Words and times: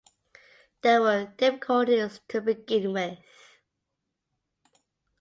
There 0.81 0.99
were 0.99 1.31
difficulties 1.37 2.21
to 2.29 2.41
begin 2.41 2.91
with. 2.91 3.19